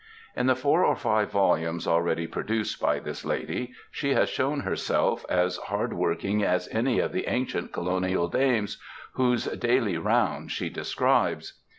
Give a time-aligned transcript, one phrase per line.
[0.35, 5.23] In the foiur or five volumes already produced by this lady, she has shown herself
[5.29, 10.51] as hard working as any of the ancient colonial dames, whose ^* daily round ^
[10.51, 11.53] she describes.